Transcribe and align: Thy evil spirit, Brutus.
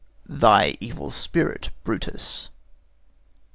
Thy 0.25 0.77
evil 0.79 1.11
spirit, 1.11 1.69
Brutus. 1.83 2.49